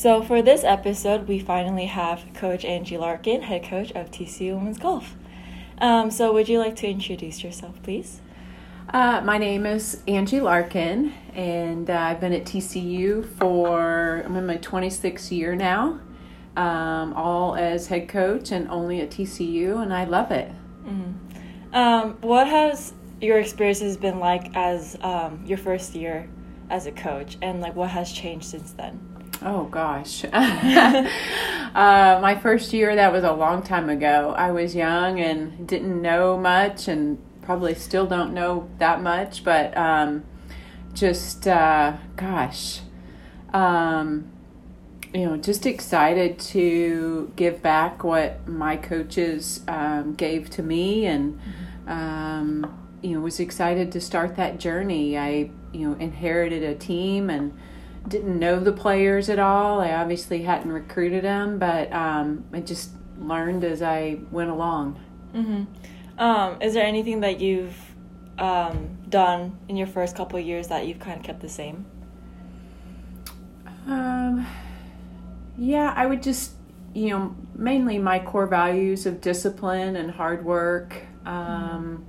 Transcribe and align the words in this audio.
So, 0.00 0.22
for 0.22 0.40
this 0.40 0.64
episode, 0.64 1.28
we 1.28 1.38
finally 1.38 1.84
have 1.84 2.24
Coach 2.32 2.64
Angie 2.64 2.96
Larkin, 2.96 3.42
head 3.42 3.64
coach 3.64 3.90
of 3.90 4.10
TCU 4.10 4.54
Women's 4.54 4.78
Golf. 4.78 5.14
Um, 5.76 6.10
so, 6.10 6.32
would 6.32 6.48
you 6.48 6.58
like 6.58 6.74
to 6.76 6.88
introduce 6.88 7.44
yourself, 7.44 7.82
please? 7.82 8.22
Uh, 8.94 9.20
my 9.22 9.36
name 9.36 9.66
is 9.66 10.02
Angie 10.08 10.40
Larkin, 10.40 11.12
and 11.34 11.90
uh, 11.90 11.98
I've 11.98 12.18
been 12.18 12.32
at 12.32 12.44
TCU 12.44 13.26
for 13.36 14.22
I'm 14.24 14.34
in 14.36 14.46
my 14.46 14.56
26th 14.56 15.30
year 15.32 15.54
now, 15.54 16.00
um, 16.56 17.12
all 17.12 17.54
as 17.54 17.88
head 17.88 18.08
coach 18.08 18.52
and 18.52 18.70
only 18.70 19.02
at 19.02 19.10
TCU, 19.10 19.82
and 19.82 19.92
I 19.92 20.04
love 20.04 20.30
it. 20.30 20.50
Mm-hmm. 20.82 21.74
Um, 21.76 22.16
what 22.22 22.48
has 22.48 22.94
your 23.20 23.38
experiences 23.38 23.98
been 23.98 24.18
like 24.18 24.56
as 24.56 24.96
um, 25.02 25.44
your 25.44 25.58
first 25.58 25.94
year 25.94 26.26
as 26.70 26.86
a 26.86 26.92
coach, 26.92 27.36
and 27.42 27.60
like 27.60 27.76
what 27.76 27.90
has 27.90 28.10
changed 28.10 28.46
since 28.46 28.72
then? 28.72 29.09
Oh 29.42 29.64
gosh, 29.64 30.22
uh, 30.32 31.08
my 31.74 32.38
first 32.42 32.74
year 32.74 32.94
that 32.94 33.10
was 33.10 33.24
a 33.24 33.32
long 33.32 33.62
time 33.62 33.88
ago. 33.88 34.34
I 34.36 34.50
was 34.50 34.74
young 34.74 35.18
and 35.18 35.66
didn't 35.66 36.02
know 36.02 36.36
much, 36.36 36.88
and 36.88 37.16
probably 37.40 37.74
still 37.74 38.06
don't 38.06 38.34
know 38.34 38.68
that 38.76 39.00
much, 39.00 39.42
but 39.42 39.74
um, 39.78 40.24
just 40.92 41.48
uh, 41.48 41.96
gosh, 42.16 42.80
um, 43.54 44.30
you 45.14 45.24
know, 45.24 45.38
just 45.38 45.64
excited 45.64 46.38
to 46.38 47.32
give 47.34 47.62
back 47.62 48.04
what 48.04 48.46
my 48.46 48.76
coaches 48.76 49.62
um, 49.68 50.16
gave 50.16 50.50
to 50.50 50.62
me, 50.62 51.06
and 51.06 51.40
um, 51.86 52.90
you 53.00 53.14
know, 53.14 53.20
was 53.20 53.40
excited 53.40 53.90
to 53.92 54.02
start 54.02 54.36
that 54.36 54.60
journey. 54.60 55.16
I 55.16 55.50
you 55.72 55.88
know 55.88 55.96
inherited 55.98 56.62
a 56.62 56.74
team 56.74 57.30
and 57.30 57.58
didn't 58.10 58.38
know 58.38 58.60
the 58.60 58.72
players 58.72 59.30
at 59.30 59.38
all. 59.38 59.80
I 59.80 59.92
obviously 59.92 60.42
hadn't 60.42 60.72
recruited 60.72 61.24
them, 61.24 61.58
but 61.58 61.90
um, 61.92 62.44
I 62.52 62.60
just 62.60 62.90
learned 63.18 63.64
as 63.64 63.82
I 63.82 64.18
went 64.30 64.50
along. 64.50 65.00
Mm-hmm. 65.32 66.20
Um, 66.20 66.60
is 66.60 66.74
there 66.74 66.84
anything 66.84 67.20
that 67.20 67.40
you've 67.40 67.76
um, 68.38 68.98
done 69.08 69.56
in 69.68 69.76
your 69.76 69.86
first 69.86 70.16
couple 70.16 70.38
of 70.38 70.44
years 70.44 70.68
that 70.68 70.86
you've 70.86 70.98
kind 70.98 71.18
of 71.18 71.24
kept 71.24 71.40
the 71.40 71.48
same? 71.48 71.86
Um, 73.86 74.46
yeah, 75.56 75.94
I 75.96 76.04
would 76.06 76.22
just, 76.22 76.52
you 76.92 77.10
know, 77.10 77.36
mainly 77.54 77.98
my 77.98 78.18
core 78.18 78.46
values 78.46 79.06
of 79.06 79.20
discipline 79.20 79.94
and 79.94 80.10
hard 80.10 80.44
work. 80.44 80.96
Um, 81.24 82.04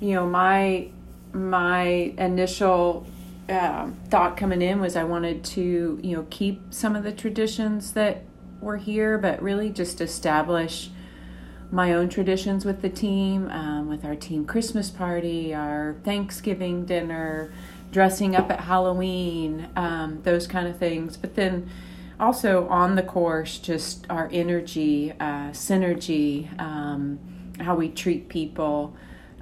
you 0.00 0.14
know, 0.14 0.26
my 0.26 0.88
my 1.32 1.82
initial 2.18 3.04
uh, 3.48 3.90
thought 4.08 4.36
coming 4.36 4.62
in 4.62 4.80
was 4.80 4.96
I 4.96 5.04
wanted 5.04 5.44
to, 5.44 6.00
you 6.02 6.16
know, 6.16 6.26
keep 6.30 6.62
some 6.70 6.96
of 6.96 7.04
the 7.04 7.12
traditions 7.12 7.92
that 7.92 8.22
were 8.60 8.78
here, 8.78 9.18
but 9.18 9.42
really 9.42 9.70
just 9.70 10.00
establish 10.00 10.90
my 11.70 11.92
own 11.92 12.08
traditions 12.08 12.64
with 12.64 12.82
the 12.82 12.88
team, 12.88 13.48
um, 13.50 13.88
with 13.88 14.04
our 14.04 14.14
team 14.14 14.44
Christmas 14.44 14.90
party, 14.90 15.54
our 15.54 15.96
Thanksgiving 16.04 16.84
dinner, 16.84 17.52
dressing 17.90 18.36
up 18.36 18.50
at 18.50 18.60
Halloween, 18.60 19.68
um, 19.76 20.20
those 20.22 20.46
kind 20.46 20.68
of 20.68 20.78
things. 20.78 21.16
But 21.16 21.34
then 21.34 21.68
also 22.18 22.68
on 22.68 22.94
the 22.94 23.02
course, 23.02 23.58
just 23.58 24.06
our 24.08 24.28
energy, 24.32 25.12
uh, 25.18 25.50
synergy, 25.50 26.58
um, 26.60 27.18
how 27.60 27.74
we 27.74 27.88
treat 27.88 28.28
people, 28.28 28.94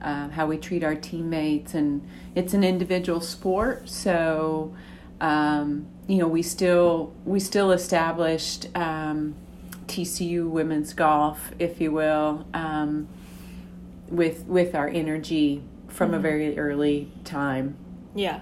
uh, 0.02 0.28
how 0.30 0.46
we 0.46 0.56
treat 0.56 0.82
our 0.82 0.94
teammates, 0.94 1.74
and 1.74 2.06
it's 2.34 2.54
an 2.54 2.64
individual 2.64 3.20
sport, 3.20 3.88
so 3.88 4.74
um, 5.20 5.86
you 6.06 6.18
know 6.18 6.28
we 6.28 6.42
still 6.42 7.12
we 7.24 7.38
still 7.38 7.70
established 7.70 8.68
um, 8.76 9.34
TCU 9.86 10.48
women's 10.48 10.92
golf, 10.92 11.52
if 11.58 11.80
you 11.80 11.92
will, 11.92 12.46
um, 12.52 13.08
with 14.08 14.44
with 14.46 14.74
our 14.74 14.88
energy 14.88 15.62
from 15.88 16.08
mm-hmm. 16.08 16.16
a 16.16 16.20
very 16.20 16.58
early 16.58 17.10
time. 17.24 17.76
Yeah, 18.14 18.40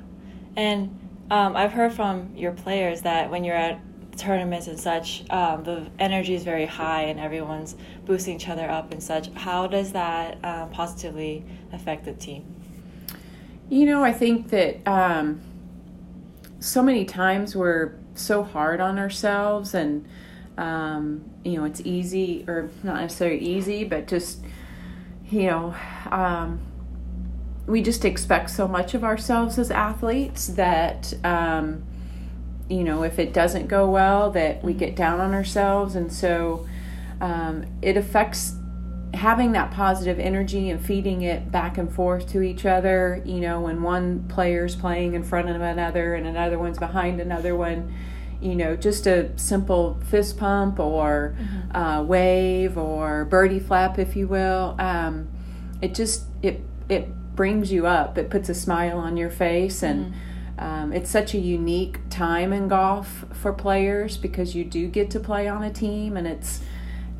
and 0.57 0.99
um, 1.31 1.57
I've 1.57 1.73
heard 1.73 1.93
from 1.93 2.35
your 2.37 2.53
players 2.53 3.03
that 3.03 3.31
when 3.31 3.45
you're 3.45 3.57
at 3.57 3.81
tournaments 4.21 4.67
and 4.67 4.79
such, 4.79 5.25
um, 5.31 5.65
the 5.65 5.87
energy 5.99 6.35
is 6.35 6.45
very 6.45 6.67
high 6.67 7.03
and 7.03 7.19
everyone's 7.19 7.75
boosting 8.05 8.37
each 8.37 8.49
other 8.49 8.71
up 8.71 8.93
and 8.93 9.03
such. 9.03 9.29
How 9.35 9.67
does 9.67 9.93
that 9.93 10.39
um, 10.45 10.71
positively 10.71 11.45
affect 11.73 12.05
the 12.05 12.13
team? 12.13 12.45
You 13.69 13.87
know, 13.87 14.05
I 14.05 14.13
think 14.13 14.51
that 14.51 14.87
um, 14.87 15.41
so 16.61 16.83
many 16.83 17.05
times 17.05 17.57
we're 17.57 17.95
so 18.15 18.43
hard 18.43 18.81
on 18.81 18.99
ourselves 18.99 19.75
and 19.75 20.07
um, 20.59 21.25
you 21.43 21.57
know, 21.57 21.65
it's 21.65 21.81
easy, 21.85 22.45
or 22.47 22.71
not 22.83 23.01
necessarily 23.01 23.39
easy, 23.39 23.85
but 23.85 24.07
just, 24.07 24.45
you 25.31 25.47
know, 25.47 25.75
um, 26.11 26.61
we 27.67 27.81
just 27.81 28.05
expect 28.05 28.51
so 28.51 28.69
much 28.69 28.93
of 28.93 29.03
ourselves 29.03 29.59
as 29.59 29.71
athletes 29.71 30.49
that, 30.49 31.15
um, 31.25 31.83
you 32.71 32.85
know, 32.85 33.03
if 33.03 33.19
it 33.19 33.33
doesn't 33.33 33.67
go 33.67 33.91
well, 33.91 34.31
that 34.31 34.63
we 34.63 34.73
get 34.73 34.97
down 34.97 35.21
on 35.21 35.35
ourselves. 35.35 35.97
And 35.97 36.13
so 36.13 36.67
um, 37.21 37.67
it 37.83 37.97
affects 37.97 38.55
having 39.13 39.53
that 39.53 39.73
positive 39.73 40.19
energy 40.21 40.71
and 40.71 40.85
feeding 40.85 41.23
it 41.23 41.51
back 41.51 41.77
and 41.77 41.93
forth 41.93 42.31
to 42.31 42.43
each 42.43 42.65
other. 42.65 43.21
You 43.25 43.41
know, 43.41 43.61
when 43.61 43.83
one 43.83 44.27
player's 44.29 44.77
playing 44.77 45.15
in 45.15 45.25
front 45.25 45.49
of 45.49 45.61
another 45.61 46.15
and 46.15 46.27
another 46.27 46.59
one's 46.59 46.79
behind 46.79 47.21
another 47.21 47.57
one 47.57 47.93
you 48.41 48.55
know, 48.55 48.75
just 48.75 49.07
a 49.07 49.37
simple 49.39 50.01
fist 50.07 50.39
pump 50.39 50.81
or 50.81 51.37
mm-hmm. 51.39 51.77
uh, 51.77 52.03
wave 52.03 52.79
or 52.79 53.27
birdie 53.27 53.59
flap, 53.59 53.99
if 53.99 54.17
you 54.17 54.27
will. 54.27 54.77
Um, 54.79 55.29
it 55.83 55.95
just 55.95 56.25
it 56.43 56.63
it 56.89 57.37
brings 57.37 57.71
you 57.71 57.87
up. 57.87 58.17
It 58.17 58.31
puts 58.31 58.49
a 58.49 58.55
smile 58.55 58.99
on 58.99 59.17
your 59.17 59.31
face, 59.31 59.83
and 59.83 60.07
mm-hmm. 60.07 60.19
Um, 60.61 60.93
it's 60.93 61.09
such 61.09 61.33
a 61.33 61.39
unique 61.39 61.99
time 62.11 62.53
in 62.53 62.69
golf 62.69 63.25
for 63.33 63.53
players 63.53 64.19
because 64.19 64.55
you 64.55 64.63
do 64.63 64.89
get 64.89 65.11
to 65.13 65.21
play 65.21 65.49
on 65.49 65.63
a 65.63 65.73
team, 65.73 66.19
and 66.19 66.27
it's 66.27 66.61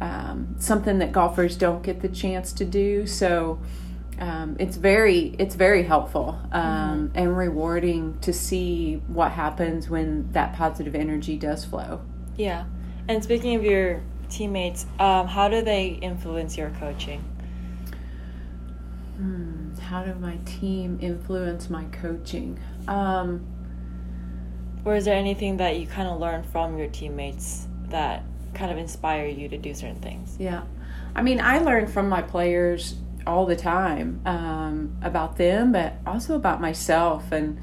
um, 0.01 0.55
something 0.59 0.99
that 0.99 1.11
golfers 1.11 1.57
don't 1.57 1.83
get 1.83 2.03
the 2.03 2.09
chance 2.09 2.53
to 2.53 2.67
do. 2.67 3.07
So 3.07 3.59
um, 4.19 4.57
it's 4.59 4.77
very 4.77 5.35
it's 5.39 5.55
very 5.55 5.83
helpful 5.83 6.39
um, 6.53 7.09
mm-hmm. 7.09 7.19
and 7.19 7.37
rewarding 7.37 8.19
to 8.21 8.33
see 8.35 8.97
what 9.07 9.33
happens 9.33 9.89
when 9.89 10.31
that 10.33 10.55
positive 10.55 10.95
energy 10.95 11.39
does 11.39 11.65
flow. 11.65 12.03
Yeah, 12.37 12.67
and 13.09 13.25
speaking 13.25 13.55
of 13.55 13.65
your 13.65 14.03
teammates, 14.29 14.85
um, 14.99 15.27
how 15.27 15.49
do 15.49 15.63
they 15.63 15.99
influence 16.03 16.59
your 16.59 16.71
coaching? 16.79 17.25
Hmm, 19.17 19.60
how 19.91 20.05
do 20.05 20.15
my 20.15 20.37
team 20.45 20.97
influence 21.03 21.69
my 21.69 21.83
coaching? 21.87 22.57
Um, 22.87 23.45
or 24.85 24.95
is 24.95 25.05
there 25.05 25.17
anything 25.17 25.57
that 25.57 25.81
you 25.81 25.87
kind 25.89 26.07
of 26.07 26.21
learn 26.21 26.45
from 26.45 26.79
your 26.79 26.87
teammates 26.87 27.67
that 27.89 28.23
kind 28.55 28.71
of 28.71 28.79
inspire 28.79 29.27
you 29.27 29.49
to 29.49 29.59
do 29.59 29.75
certain 29.75 30.01
things? 30.01 30.37
Yeah, 30.39 30.63
I 31.17 31.23
mean, 31.23 31.41
I 31.41 31.59
learn 31.59 31.89
from 31.89 32.09
my 32.09 32.23
players 32.23 32.95
all 33.27 33.47
the 33.47 33.57
time 33.57 34.23
um, 34.27 34.97
about 35.03 35.37
them, 35.37 35.73
but 35.73 35.95
also 36.07 36.37
about 36.37 36.61
myself 36.61 37.33
and 37.33 37.59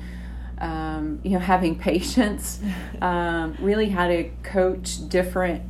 um, 0.60 1.22
you 1.24 1.32
know 1.32 1.40
having 1.56 1.80
patience. 1.80 2.60
Um, 3.02 3.56
really, 3.62 3.88
how 3.88 4.10
to 4.10 4.30
coach 4.44 5.08
different 5.08 5.64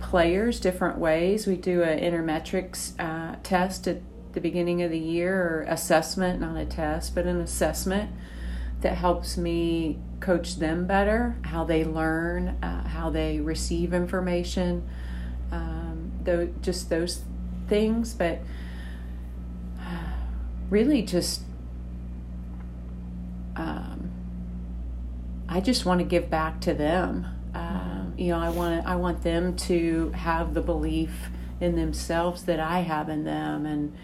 players 0.00 0.58
different 0.58 0.98
ways. 0.98 1.46
We 1.46 1.56
do 1.56 1.82
an 1.82 2.00
Innermetrix 2.00 2.98
uh, 2.98 3.36
test 3.44 3.86
at 3.86 4.00
the 4.32 4.40
beginning 4.40 4.82
of 4.82 4.90
the 4.90 4.98
year, 4.98 5.42
or 5.42 5.66
assessment, 5.68 6.40
not 6.40 6.56
a 6.56 6.64
test, 6.64 7.14
but 7.14 7.26
an 7.26 7.40
assessment 7.40 8.10
that 8.80 8.96
helps 8.96 9.36
me 9.36 9.98
coach 10.20 10.56
them 10.56 10.86
better, 10.86 11.36
how 11.42 11.64
they 11.64 11.84
learn, 11.84 12.48
uh, 12.62 12.86
how 12.88 13.10
they 13.10 13.40
receive 13.40 13.92
information, 13.92 14.88
um, 15.50 16.12
though 16.22 16.48
just 16.60 16.90
those 16.90 17.22
things, 17.68 18.14
but 18.14 18.40
really 20.70 21.02
just 21.02 21.42
um, 23.56 24.10
I 25.48 25.60
just 25.60 25.84
want 25.84 26.00
to 26.00 26.04
give 26.04 26.30
back 26.30 26.60
to 26.62 26.74
them. 26.74 27.26
Um, 27.54 28.14
you 28.16 28.28
know, 28.28 28.38
I 28.38 28.50
want 28.50 28.86
I 28.86 28.96
want 28.96 29.22
them 29.22 29.56
to 29.56 30.10
have 30.10 30.54
the 30.54 30.60
belief 30.60 31.30
in 31.60 31.74
themselves 31.74 32.44
that 32.44 32.60
I 32.60 32.80
have 32.80 33.08
in 33.08 33.24
them, 33.24 33.66
and 33.66 33.96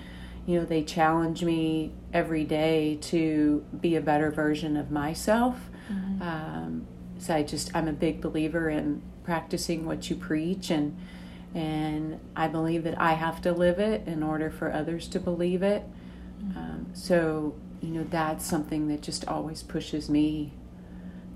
you 0.47 0.59
know, 0.59 0.65
they 0.65 0.83
challenge 0.83 1.43
me 1.43 1.93
every 2.13 2.45
day 2.45 2.99
to 3.03 3.65
be 3.81 3.97
a 3.97 4.01
better 4.01 4.31
version 4.31 4.77
of 4.77 4.91
myself. 4.91 5.71
Mm-hmm. 5.91 6.23
Um, 6.23 6.87
so 7.19 7.35
I 7.35 7.43
just 7.43 7.75
I'm 7.75 7.89
a 7.89 7.93
big 7.93 8.21
believer 8.21 8.69
in 8.69 9.03
practicing 9.25 9.87
what 9.87 10.11
you 10.11 10.17
preach, 10.17 10.71
and 10.71 10.99
and 11.55 12.21
I 12.37 12.49
believe 12.49 12.85
that 12.85 13.01
I 13.01 13.13
have 13.13 13.41
to 13.43 13.53
live 13.53 13.79
it 13.79 14.07
in 14.07 14.23
order 14.23 14.51
for 14.51 14.73
others 14.73 15.09
to 15.09 15.21
believe 15.21 15.63
it. 15.63 15.85
Um, 16.57 16.89
so, 16.93 17.55
you 17.81 17.91
know, 17.91 18.05
that's 18.11 18.45
something 18.45 18.89
that 18.89 19.01
just 19.01 19.27
always 19.27 19.63
pushes 19.63 20.11
me 20.11 20.53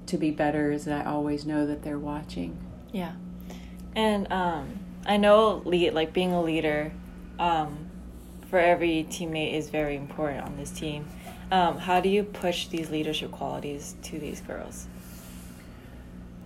to 0.07 0.19
be 0.19 0.31
better 0.31 0.73
is 0.73 0.85
that 0.87 1.07
I 1.07 1.11
always 1.11 1.47
know 1.47 1.67
that 1.67 1.83
they're 1.83 1.99
watching. 1.99 2.59
Yeah, 2.93 3.13
and 3.95 4.31
um, 4.33 4.81
I 5.07 5.17
know 5.17 5.63
lead 5.65 5.95
like 5.95 6.13
being 6.13 6.33
a 6.33 6.43
leader 6.43 6.93
um, 7.39 7.88
for 8.51 8.59
every 8.59 9.07
teammate 9.11 9.55
is 9.55 9.69
very 9.69 9.97
important 9.97 10.45
on 10.45 10.57
this 10.57 10.71
team. 10.71 11.07
Um, 11.51 11.79
how 11.79 12.01
do 12.01 12.09
you 12.09 12.25
push 12.25 12.69
these 12.69 12.91
leadership 12.91 13.31
qualities 13.31 13.97
to 14.03 14.19
these 14.19 14.41
girls? 14.41 14.87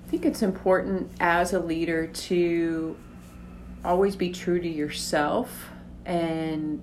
I 0.07 0.11
think 0.11 0.25
it's 0.25 0.43
important 0.43 1.11
as 1.21 1.53
a 1.53 1.59
leader 1.59 2.07
to 2.07 2.97
always 3.85 4.15
be 4.15 4.31
true 4.31 4.61
to 4.61 4.69
yourself 4.69 5.71
and 6.05 6.83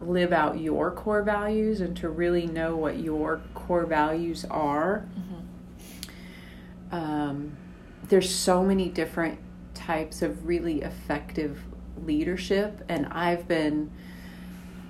live 0.00 0.32
out 0.32 0.60
your 0.60 0.90
core 0.90 1.22
values 1.22 1.80
and 1.80 1.96
to 1.96 2.08
really 2.08 2.46
know 2.46 2.76
what 2.76 2.98
your 2.98 3.40
core 3.54 3.86
values 3.86 4.44
are. 4.50 5.06
Mm-hmm. 5.18 6.94
Um, 6.94 7.56
there's 8.08 8.32
so 8.32 8.62
many 8.62 8.88
different 8.88 9.38
types 9.74 10.22
of 10.22 10.46
really 10.46 10.82
effective 10.82 11.60
leadership, 12.04 12.84
and 12.88 13.06
I've 13.06 13.48
been. 13.48 13.90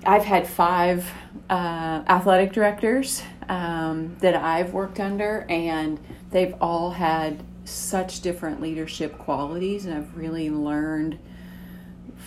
I've 0.05 0.25
had 0.25 0.47
five 0.47 1.09
uh, 1.49 2.03
athletic 2.07 2.53
directors 2.53 3.23
um, 3.49 4.15
that 4.19 4.35
I've 4.35 4.73
worked 4.73 4.99
under, 4.99 5.45
and 5.49 5.99
they've 6.31 6.53
all 6.61 6.91
had 6.91 7.43
such 7.63 8.21
different 8.21 8.61
leadership 8.61 9.17
qualities, 9.17 9.85
and 9.85 9.95
I've 9.95 10.15
really 10.15 10.49
learned 10.49 11.17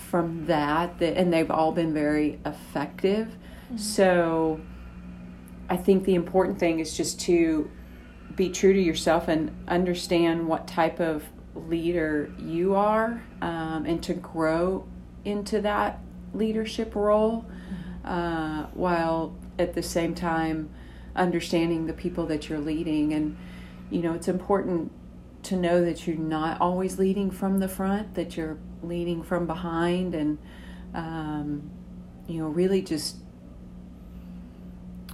from 0.09 0.45
that, 0.47 0.99
that 0.99 1.17
and 1.17 1.31
they've 1.31 1.51
all 1.51 1.71
been 1.71 1.93
very 1.93 2.39
effective. 2.45 3.27
Mm-hmm. 3.27 3.77
So 3.77 4.59
I 5.69 5.77
think 5.77 6.03
the 6.03 6.15
important 6.15 6.59
thing 6.59 6.79
is 6.79 6.97
just 6.97 7.19
to 7.21 7.69
be 8.35 8.49
true 8.49 8.73
to 8.73 8.81
yourself 8.81 9.27
and 9.27 9.55
understand 9.67 10.47
what 10.47 10.67
type 10.67 10.99
of 10.99 11.23
leader 11.55 12.31
you 12.39 12.75
are 12.75 13.21
um, 13.41 13.85
and 13.85 14.01
to 14.03 14.13
grow 14.13 14.85
into 15.25 15.61
that 15.61 15.99
leadership 16.33 16.95
role. 16.95 17.45
Uh, 18.03 18.63
while 18.73 19.35
at 19.57 19.73
the 19.73 19.83
same 19.83 20.15
time 20.15 20.69
understanding 21.15 21.85
the 21.85 21.93
people 21.93 22.25
that 22.27 22.49
you're 22.49 22.59
leading. 22.59 23.13
And 23.13 23.37
you 23.89 24.01
know 24.01 24.13
it's 24.13 24.27
important 24.27 24.91
to 25.43 25.55
know 25.55 25.83
that 25.83 26.05
you're 26.05 26.17
not 26.17 26.59
always 26.61 26.99
leading 26.99 27.31
from 27.31 27.59
the 27.59 27.67
front 27.67 28.13
that 28.15 28.35
you're 28.35 28.57
leading 28.83 29.23
from 29.23 29.47
behind 29.47 30.13
and 30.13 30.37
um, 30.93 31.69
you 32.27 32.39
know 32.39 32.47
really 32.47 32.81
just 32.81 33.17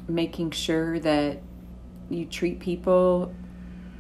making 0.08 0.52
sure 0.52 1.00
that 1.00 1.42
you 2.10 2.26
treat 2.26 2.60
people 2.60 3.34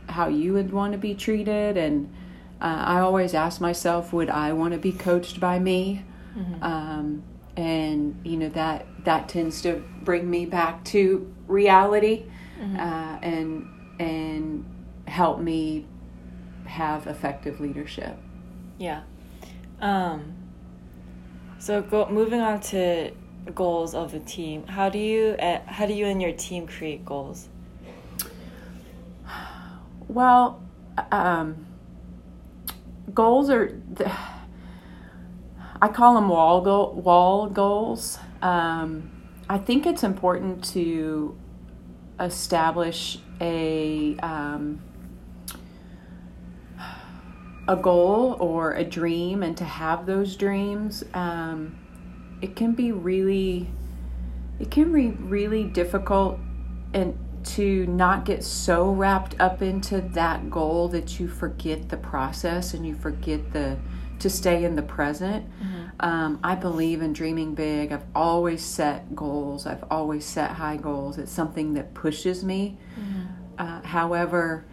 how 0.08 0.28
you 0.28 0.54
would 0.54 0.72
want 0.72 0.92
to 0.94 1.00
be 1.00 1.16
treated. 1.16 1.78
And 1.78 2.14
uh, 2.62 2.84
i 2.86 3.00
always 3.00 3.34
ask 3.34 3.60
myself 3.60 4.14
would 4.14 4.30
i 4.30 4.54
want 4.54 4.74
to 4.74 4.80
be 4.80 4.92
coached 4.92 5.40
by 5.40 5.60
me? 5.60 6.04
Mm-hmm. 6.38 6.64
um, 6.64 7.24
and 7.58 8.20
you 8.24 8.38
know 8.38 8.50
that 8.50 8.86
that 9.06 9.30
tends 9.30 9.62
to 9.62 9.84
bring 10.04 10.30
me 10.30 10.46
back 10.46 10.84
to 10.84 11.34
reality 11.48 12.26
mm-hmm. 12.60 12.76
uh, 12.78 13.20
and 13.22 13.68
and 14.00 14.66
help 15.08 15.40
me 15.40 15.86
have 16.66 17.08
effective 17.08 17.60
leadership 17.60 18.18
yeah 18.78 19.04
um, 19.82 20.34
so 21.60 21.82
go, 21.82 22.08
moving 22.10 22.42
on 22.42 22.60
to 22.62 23.12
goals 23.54 23.94
of 23.94 24.12
the 24.12 24.20
team. 24.20 24.66
How 24.68 24.90
do 24.90 24.98
you 24.98 25.36
uh, 25.40 25.62
how 25.66 25.86
do 25.86 25.94
you 25.94 26.06
and 26.06 26.22
your 26.22 26.32
team 26.32 26.68
create 26.68 27.06
goals? 27.06 27.48
Well, 30.08 30.62
um, 31.12 31.66
goals 33.14 33.50
are 33.50 33.82
the, 33.94 34.12
I 35.82 35.88
call 35.90 36.16
them 36.16 36.30
wall 36.30 36.62
go, 36.62 36.90
wall 36.92 37.48
goals. 37.48 38.18
Um, 38.42 39.12
I 39.50 39.58
think 39.58 39.86
it's 39.86 40.04
important 40.04 40.64
to 40.74 41.38
establish 42.20 43.20
a 43.42 44.18
um, 44.20 44.82
a 47.68 47.76
goal 47.76 48.38
or 48.40 48.74
a 48.74 48.84
dream 48.84 49.42
and 49.42 49.58
to 49.58 49.64
have 49.64 50.06
those 50.06 50.36
dreams, 50.36 51.04
um, 51.14 51.78
it 52.42 52.56
can 52.56 52.74
be 52.74 52.92
really, 52.92 53.70
it 54.60 54.70
can 54.70 54.92
be 54.94 55.10
really 55.10 55.64
difficult 55.64 56.40
and 56.94 57.18
to 57.44 57.86
not 57.88 58.26
get 58.26 58.44
so 58.44 58.90
wrapped 58.92 59.36
up 59.40 59.62
into 59.62 60.02
that 60.02 60.50
goal 60.50 60.88
that 60.88 61.20
you 61.20 61.28
forget 61.28 61.90
the 61.90 61.98
process 61.98 62.74
and 62.74 62.86
you 62.86 62.96
forget 62.96 63.54
the 63.54 63.78
to 64.20 64.30
stay 64.30 64.64
in 64.64 64.76
the 64.76 64.82
present. 64.82 65.46
Mm-hmm. 65.46 65.86
Um, 66.00 66.40
I 66.44 66.56
believe 66.56 67.02
in 67.02 67.14
dreaming 67.14 67.56
big. 67.56 67.92
I've 67.92 68.06
always 68.14 68.64
set 68.64 69.16
goals. 69.16 69.66
I've 69.66 69.84
always 69.90 70.26
set 70.26 70.52
high 70.52 70.78
goals. 70.78 71.18
It's 71.18 71.32
something 71.32 71.74
that 71.74 71.94
pushes 71.94 72.44
me. 72.44 72.78
Mm-hmm. 73.00 73.22
Uh, 73.58 73.82
however, 73.82 74.66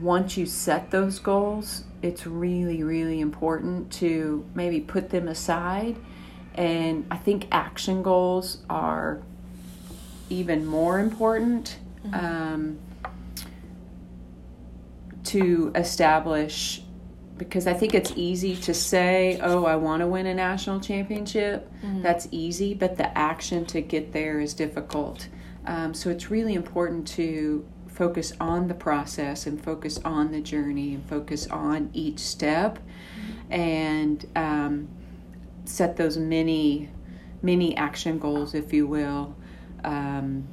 once 0.00 0.36
you 0.36 0.46
set 0.46 0.90
those 0.90 1.18
goals, 1.18 1.84
it's 2.02 2.26
really, 2.26 2.82
really 2.82 3.20
important 3.20 3.90
to 3.92 4.46
maybe 4.54 4.80
put 4.80 5.10
them 5.10 5.28
aside. 5.28 5.96
And 6.54 7.06
I 7.10 7.16
think 7.16 7.46
action 7.52 8.02
goals 8.02 8.58
are 8.68 9.22
even 10.30 10.66
more 10.66 10.98
important 10.98 11.78
mm-hmm. 12.04 12.14
um, 12.14 12.78
to 15.24 15.72
establish 15.74 16.82
because 17.38 17.66
I 17.66 17.72
think 17.72 17.94
it's 17.94 18.12
easy 18.16 18.56
to 18.56 18.74
say, 18.74 19.38
oh, 19.42 19.64
I 19.64 19.76
want 19.76 20.00
to 20.00 20.06
win 20.06 20.26
a 20.26 20.34
national 20.34 20.80
championship. 20.80 21.70
Mm-hmm. 21.82 22.02
That's 22.02 22.28
easy, 22.30 22.74
but 22.74 22.96
the 22.96 23.16
action 23.16 23.64
to 23.66 23.80
get 23.80 24.12
there 24.12 24.40
is 24.40 24.54
difficult. 24.54 25.28
Um, 25.64 25.94
so 25.94 26.10
it's 26.10 26.30
really 26.30 26.54
important 26.54 27.06
to 27.08 27.66
focus 27.86 28.32
on 28.40 28.68
the 28.68 28.74
process 28.74 29.46
and 29.46 29.62
focus 29.62 29.98
on 30.04 30.30
the 30.30 30.40
journey 30.40 30.94
and 30.94 31.04
focus 31.08 31.46
on 31.48 31.90
each 31.92 32.18
step 32.18 32.78
and 33.50 34.24
um, 34.36 34.88
set 35.64 35.96
those 35.96 36.16
mini 36.16 36.88
mini 37.42 37.76
action 37.76 38.18
goals 38.18 38.54
if 38.54 38.72
you 38.72 38.86
will 38.86 39.34
um, 39.84 40.46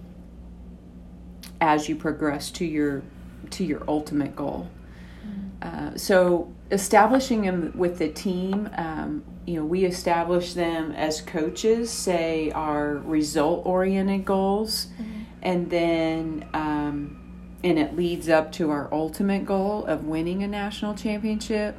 as 1.61 1.87
you 1.87 1.95
progress 1.95 2.49
to 2.49 2.65
your 2.65 3.03
to 3.51 3.63
your 3.63 3.83
ultimate 3.87 4.35
goal 4.35 4.67
uh, 5.61 5.95
so 5.95 6.53
establishing 6.71 7.43
them 7.43 7.71
with 7.75 7.99
the 7.99 8.09
team 8.09 8.69
um, 8.77 9.23
you 9.45 9.55
know 9.55 9.65
we 9.65 9.85
establish 9.85 10.53
them 10.53 10.91
as 10.93 11.21
coaches 11.21 11.91
say 11.91 12.51
our 12.51 12.95
result 12.99 13.65
oriented 13.65 14.25
goals 14.25 14.87
mm-hmm. 14.97 15.21
and 15.43 15.69
then 15.69 16.47
um, 16.53 17.21
and 17.65 17.79
it 17.79 17.95
leads 17.95 18.29
up 18.29 18.51
to 18.51 18.69
our 18.69 18.87
ultimate 18.93 19.43
goal 19.43 19.85
of 19.85 20.05
winning 20.05 20.43
a 20.43 20.47
national 20.47 20.93
championship. 20.93 21.75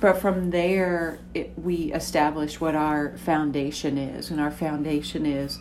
But 0.00 0.14
from 0.20 0.50
there, 0.50 1.20
it, 1.32 1.56
we 1.56 1.92
establish 1.92 2.60
what 2.60 2.74
our 2.74 3.16
foundation 3.18 3.96
is, 3.98 4.32
and 4.32 4.40
our 4.40 4.50
foundation 4.50 5.24
is 5.24 5.60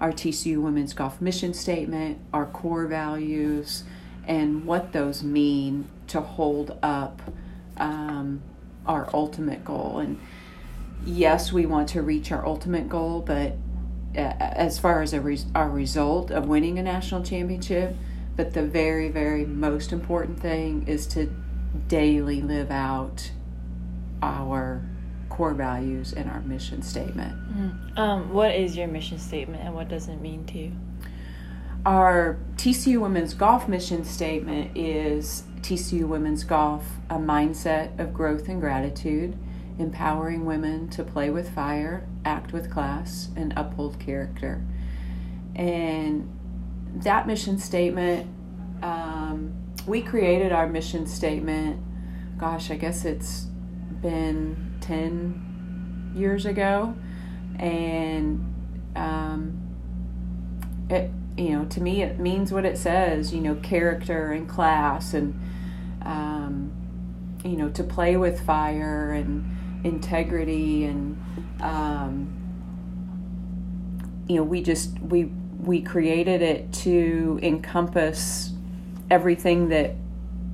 our 0.00 0.10
TCU 0.10 0.62
Women's 0.62 0.94
Golf 0.94 1.20
mission 1.20 1.52
statement, 1.52 2.18
our 2.32 2.46
core 2.46 2.86
values, 2.86 3.84
and 4.26 4.64
what 4.64 4.92
those 4.92 5.22
mean 5.22 5.86
to 6.06 6.22
hold 6.22 6.78
up 6.82 7.20
um, 7.80 8.42
our 8.86 9.08
ultimate 9.12 9.64
goal. 9.64 9.98
And 9.98 10.20
yes, 11.04 11.52
we 11.52 11.66
want 11.66 11.88
to 11.90 12.02
reach 12.02 12.30
our 12.30 12.46
ultimate 12.46 12.88
goal, 12.88 13.20
but 13.20 13.56
uh, 14.16 14.20
as 14.38 14.78
far 14.78 15.02
as 15.02 15.14
res- 15.16 15.46
our 15.54 15.68
result 15.68 16.30
of 16.30 16.46
winning 16.46 16.78
a 16.78 16.82
national 16.82 17.22
championship, 17.22 17.96
but 18.36 18.54
the 18.54 18.62
very, 18.62 19.08
very 19.08 19.44
most 19.44 19.92
important 19.92 20.40
thing 20.40 20.86
is 20.86 21.06
to 21.08 21.32
daily 21.88 22.40
live 22.40 22.70
out 22.70 23.30
our 24.22 24.84
core 25.28 25.54
values 25.54 26.12
and 26.12 26.28
our 26.30 26.40
mission 26.40 26.82
statement. 26.82 27.34
Mm. 27.54 27.98
Um, 27.98 28.32
what 28.32 28.54
is 28.54 28.76
your 28.76 28.88
mission 28.88 29.18
statement 29.18 29.62
and 29.62 29.74
what 29.74 29.88
does 29.88 30.08
it 30.08 30.20
mean 30.20 30.44
to 30.46 30.58
you? 30.58 30.72
Our 31.86 32.38
TCU 32.56 33.00
Women's 33.00 33.32
Golf 33.32 33.66
mission 33.66 34.04
statement 34.04 34.76
is 34.76 35.44
TCU 35.62 36.06
Women's 36.06 36.44
Golf, 36.44 36.84
a 37.08 37.16
mindset 37.16 37.98
of 37.98 38.12
growth 38.12 38.48
and 38.48 38.60
gratitude, 38.60 39.36
empowering 39.78 40.44
women 40.44 40.88
to 40.90 41.04
play 41.04 41.30
with 41.30 41.50
fire, 41.54 42.06
act 42.24 42.52
with 42.52 42.70
class, 42.70 43.30
and 43.36 43.52
uphold 43.56 43.98
character. 43.98 44.62
And 45.54 46.28
that 46.96 47.26
mission 47.26 47.58
statement, 47.58 48.28
um, 48.82 49.54
we 49.86 50.02
created 50.02 50.52
our 50.52 50.66
mission 50.66 51.06
statement, 51.06 51.80
gosh, 52.38 52.70
I 52.70 52.76
guess 52.76 53.04
it's 53.04 53.46
been 54.02 54.78
10 54.80 56.12
years 56.14 56.46
ago. 56.46 56.94
And 57.58 58.54
um, 58.96 59.58
it, 60.88 61.10
you 61.36 61.50
know, 61.50 61.64
to 61.66 61.80
me, 61.80 62.02
it 62.02 62.18
means 62.18 62.52
what 62.52 62.64
it 62.64 62.76
says. 62.76 63.32
You 63.32 63.40
know, 63.40 63.54
character 63.56 64.32
and 64.32 64.48
class, 64.48 65.14
and 65.14 65.40
um, 66.02 66.72
you 67.44 67.56
know, 67.56 67.68
to 67.70 67.84
play 67.84 68.16
with 68.16 68.40
fire 68.40 69.12
and 69.12 69.56
integrity, 69.84 70.84
and 70.84 71.22
um, 71.60 72.32
you 74.28 74.36
know, 74.36 74.42
we 74.42 74.62
just 74.62 74.98
we 75.00 75.24
we 75.58 75.80
created 75.80 76.42
it 76.42 76.72
to 76.72 77.38
encompass 77.42 78.52
everything 79.10 79.68
that 79.68 79.94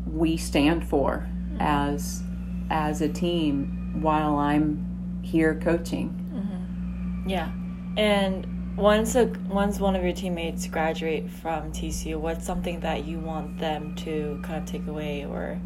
we 0.07 0.37
stand 0.37 0.89
for 0.89 1.29
mm-hmm. 1.29 1.57
as 1.61 2.23
as 2.71 3.01
a 3.01 3.09
team 3.09 3.99
while 4.01 4.37
I'm 4.37 5.21
here 5.23 5.55
coaching. 5.55 6.11
Mm-hmm. 6.35 7.29
Yeah, 7.29 7.51
and 7.97 8.56
once 8.77 9.15
a 9.15 9.27
once 9.49 9.81
one 9.81 9.97
of 9.97 10.03
your 10.03 10.13
teammates 10.13 10.67
graduate 10.67 11.31
from 11.31 11.73
TCU, 11.73 12.17
what's 12.17 12.45
something 12.45 12.81
that 12.81 13.05
you 13.05 13.19
want 13.19 13.59
them 13.59 13.95
to 13.97 14.39
kind 14.43 14.63
of 14.63 14.69
take 14.69 14.87
away 14.87 15.25
or 15.25 15.59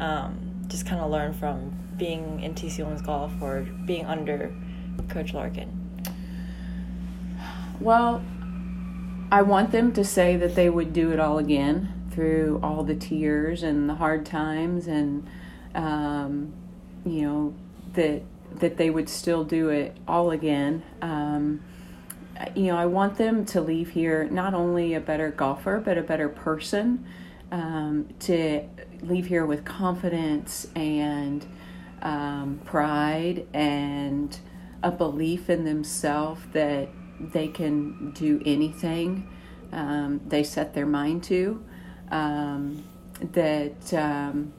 um, 0.00 0.64
just 0.66 0.84
kind 0.84 1.00
of 1.00 1.10
learn 1.10 1.32
from 1.32 1.72
being 1.96 2.40
in 2.40 2.54
TCU 2.54 2.80
women's 2.80 3.02
golf 3.02 3.32
or 3.40 3.62
being 3.84 4.04
under 4.04 4.52
Coach 5.08 5.32
Larkin? 5.32 5.82
Well, 7.80 8.22
I 9.30 9.42
want 9.42 9.70
them 9.70 9.92
to 9.92 10.04
say 10.04 10.36
that 10.36 10.54
they 10.54 10.68
would 10.68 10.92
do 10.92 11.12
it 11.12 11.20
all 11.20 11.38
again 11.38 12.08
through 12.10 12.58
all 12.62 12.82
the 12.82 12.94
tears 12.96 13.62
and 13.62 13.88
the 13.88 13.94
hard 13.94 14.26
times, 14.26 14.88
and 14.88 15.28
um, 15.74 16.52
you 17.04 17.22
know 17.22 17.54
that 17.92 18.22
that 18.56 18.76
they 18.76 18.90
would 18.90 19.08
still 19.08 19.44
do 19.44 19.68
it 19.68 19.96
all 20.08 20.32
again. 20.32 20.82
Um, 21.00 21.62
you 22.54 22.66
know, 22.66 22.76
I 22.76 22.86
want 22.86 23.16
them 23.16 23.44
to 23.46 23.60
leave 23.60 23.90
here 23.90 24.28
not 24.30 24.54
only 24.54 24.94
a 24.94 25.00
better 25.00 25.30
golfer, 25.30 25.80
but 25.84 25.98
a 25.98 26.02
better 26.02 26.28
person. 26.28 27.04
Um, 27.52 28.08
to 28.20 28.64
leave 29.02 29.26
here 29.26 29.46
with 29.46 29.64
confidence 29.64 30.66
and 30.74 31.46
um, 32.02 32.60
pride 32.64 33.46
and 33.54 34.36
a 34.82 34.90
belief 34.90 35.48
in 35.48 35.64
themselves 35.64 36.40
that 36.52 36.88
they 37.20 37.46
can 37.46 38.10
do 38.10 38.42
anything 38.44 39.28
um, 39.72 40.20
they 40.26 40.42
set 40.42 40.74
their 40.74 40.86
mind 40.86 41.24
to. 41.24 41.62
Um, 42.10 42.84
that 43.32 43.94
um, 43.94 44.52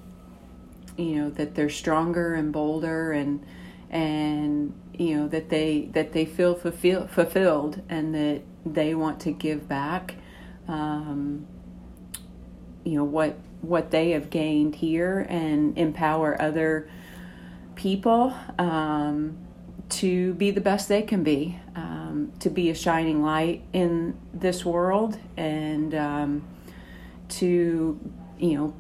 you 0.98 1.16
know 1.16 1.30
that 1.32 1.56
they're 1.56 1.70
stronger 1.70 2.36
and 2.36 2.52
bolder 2.52 3.12
and 3.12 3.46
and 3.90 4.74
you 4.98 5.16
know 5.16 5.28
that 5.28 5.50
they 5.50 5.90
that 5.94 6.14
they 6.14 6.26
feel 6.26 6.56
fulfill, 6.56 7.08
fulfilled 7.08 7.82
and 7.90 8.14
that 8.16 8.42
they 8.66 8.96
want 8.96 9.20
to 9.22 9.32
give 9.32 9.68
back 9.68 10.16
um, 10.68 11.46
you 12.84 12.94
know 12.94 13.04
what 13.04 13.38
what 13.62 13.92
they 13.92 14.12
have 14.12 14.30
gained 14.30 14.76
here 14.76 15.26
and 15.30 15.78
empower 15.78 16.40
other 16.42 16.90
people 17.76 18.34
um, 18.58 19.38
to 19.90 20.34
be 20.36 20.52
the 20.52 20.62
best 20.62 20.90
they 20.90 21.02
can 21.02 21.24
be 21.24 21.60
um, 21.76 22.32
to 22.40 22.50
be 22.50 22.70
a 22.70 22.76
shining 22.76 23.22
light 23.24 23.64
in 23.74 24.18
this 24.34 24.66
world 24.66 25.18
and 25.38 25.94
um, 25.96 26.48
to 27.30 28.00
you 28.40 28.58
know 28.58 28.74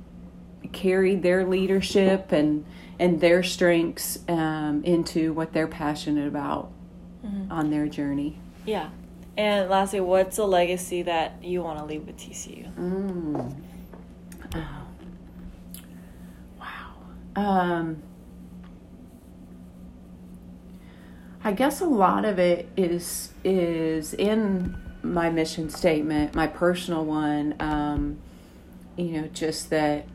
carry 0.67 1.15
their 1.15 1.45
leadership 1.45 2.31
and 2.31 2.65
and 3.00 3.21
their 3.21 3.43
strengths 3.43 4.19
um, 4.27 4.83
into 4.83 5.31
what 5.33 5.53
they're 5.53 5.67
passionate 5.67 6.27
about 6.27 6.71
mm-hmm. 7.24 7.51
on 7.51 7.69
their 7.69 7.88
journey. 7.88 8.39
Yeah. 8.65 8.89
And 9.38 9.69
lastly, 9.69 10.00
what's 10.00 10.39
a 10.39 10.45
legacy 10.45 11.03
that 11.03 11.43
you 11.43 11.62
want 11.62 11.77
to 11.77 11.86
leave 11.86 12.07
with 12.07 12.17
TCU? 12.17 12.74
Mm. 12.74 13.55
Oh. 14.55 14.88
Wow. 16.59 16.95
Um, 17.36 18.01
I 21.43 21.51
guess 21.51 21.81
a 21.81 21.86
lot 21.86 22.25
of 22.25 22.39
it 22.39 22.67
is 22.75 23.31
is 23.43 24.13
in 24.15 24.75
my 25.03 25.29
mission 25.29 25.69
statement, 25.69 26.33
my 26.33 26.47
personal 26.47 27.05
one. 27.05 27.55
Um, 27.59 28.17
you 28.97 29.21
know, 29.21 29.27
just 29.27 29.69
that 29.69 30.07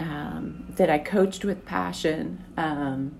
um, 0.00 0.66
that 0.76 0.90
I 0.90 0.98
coached 0.98 1.44
with 1.44 1.64
passion. 1.64 2.44
Um, 2.56 3.18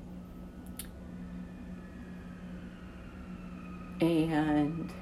and 4.00 4.92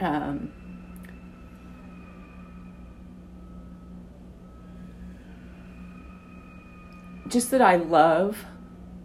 um, 0.00 0.52
just 7.28 7.50
that 7.50 7.62
I 7.62 7.76
love, 7.76 8.44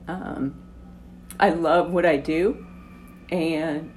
um, 0.08 0.56
I 1.40 1.50
love 1.50 1.92
what 1.92 2.06
I 2.06 2.18
do, 2.18 2.66
and 3.30 3.92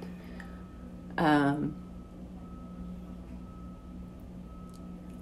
um, 1.17 1.75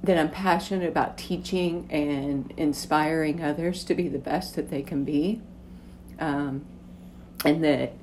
that 0.06 0.18
I'm 0.18 0.30
passionate 0.30 0.88
about 0.88 1.18
teaching 1.18 1.88
and 1.90 2.54
inspiring 2.58 3.44
others 3.44 3.84
to 3.86 3.96
be 3.96 4.08
the 4.08 4.20
best 4.20 4.56
that 4.56 4.70
they 4.70 4.82
can 4.82 5.04
be, 5.04 5.42
um, 6.20 6.66
and 7.44 7.64
that 7.64 7.94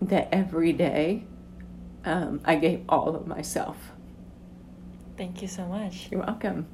that 0.00 0.28
every 0.32 0.72
day 0.72 1.24
um, 2.04 2.40
I 2.44 2.56
gave 2.56 2.82
all 2.88 3.14
of 3.14 3.26
myself. 3.26 3.76
Thank 5.16 5.42
you 5.42 5.48
so 5.48 5.66
much. 5.66 6.08
You're 6.10 6.22
welcome. 6.22 6.66